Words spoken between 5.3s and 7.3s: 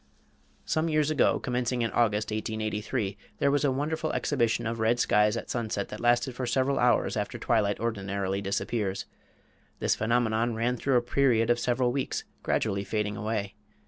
at sunset that lasted for several hours